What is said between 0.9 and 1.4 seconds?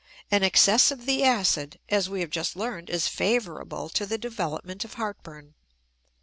the